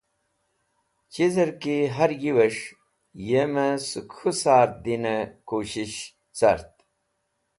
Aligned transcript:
Chizerki 1.11 1.77
Har 1.95 2.11
Yiwes̃h 2.21 2.65
yeme 3.27 3.67
sẽk 3.87 4.07
k̃hu 4.15 4.31
sar 4.41 4.69
dine 4.83 5.15
kushesh 5.47 5.99
cert. 6.37 6.73